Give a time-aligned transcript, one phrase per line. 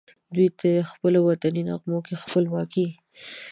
[0.33, 2.87] دوی ته یې پخپلو وطني نغمو کې د خپلواکۍ